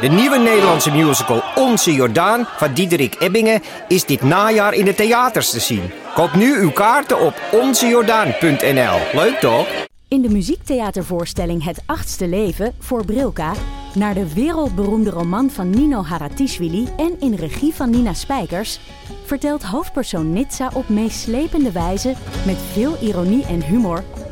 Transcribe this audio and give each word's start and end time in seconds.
De 0.00 0.08
nieuwe 0.08 0.38
Nederlandse 0.38 0.90
musical 0.90 1.42
Onze 1.54 1.92
Jordaan 1.92 2.46
van 2.56 2.72
Diederik 2.72 3.16
Ebbingen 3.18 3.62
is 3.88 4.04
dit 4.04 4.22
najaar 4.22 4.74
in 4.74 4.84
de 4.84 4.94
theaters 4.94 5.50
te 5.50 5.60
zien. 5.60 5.90
Koop 6.14 6.34
nu 6.34 6.58
uw 6.58 6.70
kaarten 6.70 7.20
op 7.20 7.34
onzejordaan.nl. 7.52 9.20
Leuk 9.20 9.38
toch? 9.40 9.66
In 10.08 10.22
de 10.22 10.28
muziektheatervoorstelling 10.28 11.64
Het 11.64 11.82
Achtste 11.86 12.28
Leven 12.28 12.74
voor 12.78 13.04
Brilka 13.04 13.52
naar 13.94 14.14
de 14.14 14.34
wereldberoemde 14.34 15.10
roman 15.10 15.50
van 15.50 15.70
Nino 15.70 16.02
Haratischvili 16.02 16.88
en 16.96 17.20
in 17.20 17.34
regie 17.34 17.74
van 17.74 17.90
Nina 17.90 18.12
Spijkers 18.12 18.78
vertelt 19.24 19.62
hoofdpersoon 19.62 20.32
Nitsa 20.32 20.70
op 20.74 20.88
meeslepende 20.88 21.72
wijze 21.72 22.14
met 22.46 22.56
veel 22.72 22.96
ironie 23.00 23.46
en 23.46 23.62
humor 23.62 24.04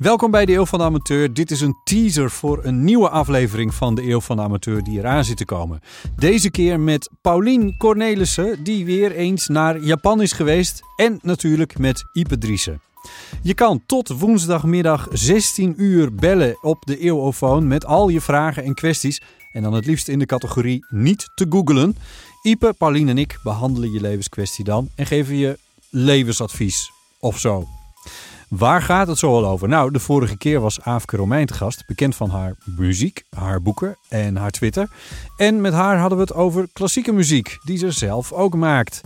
Welkom 0.00 0.30
bij 0.30 0.46
de 0.46 0.52
Eeuw 0.52 0.66
van 0.66 0.78
de 0.78 0.84
Amateur. 0.84 1.34
Dit 1.34 1.50
is 1.50 1.60
een 1.60 1.76
teaser 1.84 2.30
voor 2.30 2.64
een 2.64 2.84
nieuwe 2.84 3.08
aflevering 3.08 3.74
van 3.74 3.94
de 3.94 4.08
Eeuw 4.08 4.20
van 4.20 4.36
de 4.36 4.42
Amateur 4.42 4.82
die 4.82 4.98
eraan 4.98 5.24
zit 5.24 5.36
te 5.36 5.44
komen. 5.44 5.80
Deze 6.16 6.50
keer 6.50 6.80
met 6.80 7.10
Paulien 7.20 7.76
Cornelissen, 7.76 8.64
die 8.64 8.84
weer 8.84 9.12
eens 9.12 9.48
naar 9.48 9.78
Japan 9.78 10.22
is 10.22 10.32
geweest. 10.32 10.80
En 10.96 11.18
natuurlijk 11.22 11.78
met 11.78 12.04
Ipe 12.12 12.38
Driessen. 12.38 12.80
Je 13.42 13.54
kan 13.54 13.82
tot 13.86 14.08
woensdagmiddag 14.08 15.08
16 15.12 15.74
uur 15.76 16.14
bellen 16.14 16.58
op 16.62 16.82
de 16.86 16.98
Eeuwofoon 16.98 17.68
met 17.68 17.84
al 17.84 18.08
je 18.08 18.20
vragen 18.20 18.64
en 18.64 18.74
kwesties. 18.74 19.20
En 19.52 19.62
dan 19.62 19.72
het 19.72 19.86
liefst 19.86 20.08
in 20.08 20.18
de 20.18 20.26
categorie 20.26 20.86
niet 20.88 21.30
te 21.34 21.46
googelen. 21.48 21.96
Ipe, 22.42 22.74
Paulien 22.78 23.08
en 23.08 23.18
ik 23.18 23.38
behandelen 23.42 23.92
je 23.92 24.00
levenskwestie 24.00 24.64
dan 24.64 24.88
en 24.94 25.06
geven 25.06 25.36
je 25.36 25.58
levensadvies 25.90 26.90
of 27.18 27.38
zo. 27.38 27.68
Waar 28.50 28.82
gaat 28.82 29.06
het 29.06 29.18
zo 29.18 29.34
al 29.34 29.46
over? 29.46 29.68
Nou, 29.68 29.90
de 29.90 29.98
vorige 29.98 30.36
keer 30.36 30.60
was 30.60 30.80
Aafke 30.80 31.16
Romein 31.16 31.46
te 31.46 31.54
gast, 31.54 31.86
bekend 31.86 32.16
van 32.16 32.30
haar 32.30 32.56
muziek, 32.64 33.24
haar 33.36 33.62
boeken 33.62 33.96
en 34.08 34.36
haar 34.36 34.50
Twitter. 34.50 34.88
En 35.36 35.60
met 35.60 35.72
haar 35.72 35.98
hadden 35.98 36.18
we 36.18 36.24
het 36.24 36.34
over 36.34 36.68
klassieke 36.72 37.12
muziek, 37.12 37.58
die 37.64 37.78
ze 37.78 37.90
zelf 37.90 38.32
ook 38.32 38.54
maakt. 38.54 39.00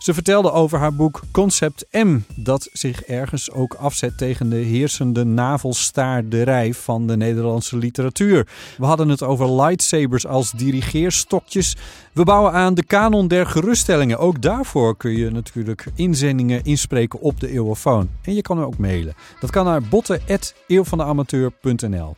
Ze 0.00 0.14
vertelde 0.14 0.52
over 0.52 0.78
haar 0.78 0.94
boek 0.94 1.20
Concept 1.30 1.86
M, 1.90 2.18
dat 2.34 2.68
zich 2.72 3.02
ergens 3.02 3.50
ook 3.50 3.74
afzet 3.74 4.18
tegen 4.18 4.50
de 4.50 4.56
heersende 4.56 5.24
navelstaarderij 5.24 6.74
van 6.74 7.06
de 7.06 7.16
Nederlandse 7.16 7.76
literatuur. 7.76 8.48
We 8.78 8.86
hadden 8.86 9.08
het 9.08 9.22
over 9.22 9.62
lightsabers 9.62 10.26
als 10.26 10.50
dirigeerstokjes. 10.50 11.76
We 12.12 12.24
bouwen 12.24 12.52
aan 12.52 12.74
de 12.74 12.84
kanon 12.84 13.28
der 13.28 13.46
geruststellingen. 13.46 14.18
Ook 14.18 14.42
daarvoor 14.42 14.96
kun 14.96 15.16
je 15.16 15.30
natuurlijk 15.30 15.86
inzendingen 15.94 16.64
inspreken 16.64 17.20
op 17.20 17.40
de 17.40 17.48
Eeuwofoon. 17.48 18.08
En 18.22 18.34
je 18.34 18.42
kan 18.42 18.64
ook 18.64 18.78
mailen. 18.78 19.14
Dat 19.40 19.50
kan 19.50 19.64
naar 19.64 19.82
botten.eeuwvandeamateur.nl 19.82 22.16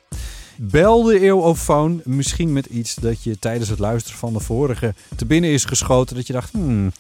Bel 0.57 1.03
de 1.03 1.21
eeuwofoon 1.21 2.01
misschien 2.05 2.53
met 2.53 2.67
iets 2.67 2.95
dat 2.95 3.23
je 3.23 3.39
tijdens 3.39 3.69
het 3.69 3.79
luisteren 3.79 4.19
van 4.19 4.33
de 4.33 4.41
vorige 4.41 4.95
te 5.17 5.27
binnen 5.27 5.51
is 5.51 5.65
geschoten. 5.65 6.17
Dat 6.17 6.27
je 6.27 6.33
dacht, 6.33 6.53
hmm, 6.53 6.93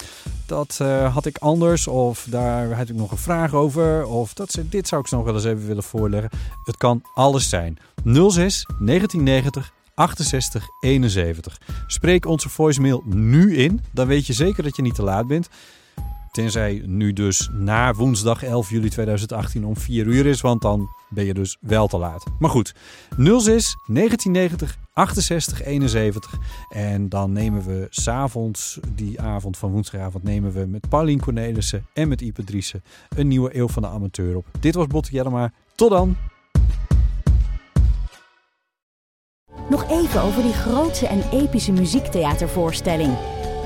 dat 0.47 0.78
uh, 0.83 1.14
had 1.14 1.27
ik 1.27 1.39
anders. 1.39 1.86
Of 1.86 2.27
daar 2.31 2.72
had 2.72 2.89
ik 2.89 2.94
nog 2.94 3.11
een 3.11 3.17
vraag 3.17 3.55
over. 3.55 4.06
Of 4.06 4.34
dat, 4.34 4.59
dit 4.62 4.89
zou 4.89 5.03
ik 5.03 5.11
nog 5.11 5.25
wel 5.25 5.34
eens 5.34 5.44
even 5.44 5.67
willen 5.67 5.83
voorleggen. 5.83 6.31
Het 6.64 6.77
kan 6.77 7.03
alles 7.14 7.48
zijn. 7.48 7.78
06 8.05 8.66
1990 8.78 9.72
68 9.94 10.69
71. 10.81 11.60
Spreek 11.87 12.27
onze 12.27 12.48
voicemail 12.48 13.03
nu 13.06 13.56
in. 13.56 13.81
Dan 13.93 14.06
weet 14.06 14.27
je 14.27 14.32
zeker 14.32 14.62
dat 14.62 14.77
je 14.77 14.82
niet 14.82 14.94
te 14.94 15.03
laat 15.03 15.27
bent. 15.27 15.48
Tenzij 16.32 16.82
nu 16.87 17.12
dus 17.12 17.48
na 17.53 17.94
woensdag 17.94 18.43
11 18.43 18.70
juli 18.70 18.88
2018 18.88 19.65
om 19.65 19.76
4 19.76 20.06
uur 20.06 20.26
is, 20.26 20.41
want 20.41 20.62
dan 20.62 20.88
ben 21.09 21.25
je 21.25 21.34
dus 21.34 21.56
wel 21.60 21.87
te 21.87 21.98
laat. 21.98 22.25
Maar 22.38 22.50
goed, 22.50 22.75
06 23.16 23.76
1990 23.87 24.78
68 24.92 25.62
71. 25.62 26.38
En 26.69 27.09
dan 27.09 27.32
nemen 27.32 27.65
we 27.65 27.87
s'avonds, 27.91 28.78
die 28.94 29.21
avond 29.21 29.56
van 29.56 29.71
woensdagavond, 29.71 30.25
nemen 30.25 30.53
we 30.53 30.66
met 30.66 30.88
Paulien 30.88 31.21
Cornelissen 31.21 31.87
en 31.92 32.09
met 32.09 32.21
Ipe 32.21 32.44
Driessen 32.44 32.82
een 33.16 33.28
nieuwe 33.28 33.56
Eeuw 33.56 33.69
van 33.69 33.82
de 33.82 33.88
Amateur 33.88 34.37
op. 34.37 34.47
Dit 34.60 34.75
was 34.75 34.87
Botte 34.87 35.10
Jellema. 35.12 35.53
Tot 35.75 35.91
dan! 35.91 36.16
Nog 39.71 39.91
even 39.91 40.22
over 40.22 40.42
die 40.42 40.53
grootse 40.53 41.06
en 41.06 41.22
epische 41.31 41.72
muziektheatervoorstelling. 41.72 43.16